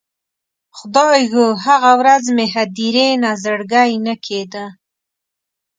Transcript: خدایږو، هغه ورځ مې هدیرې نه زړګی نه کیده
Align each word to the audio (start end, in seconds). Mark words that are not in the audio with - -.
خدایږو، 0.77 1.47
هغه 1.65 1.91
ورځ 1.99 2.23
مې 2.35 2.45
هدیرې 2.55 3.09
نه 3.23 3.31
زړګی 3.43 3.93
نه 4.05 4.13
کیده 4.25 4.65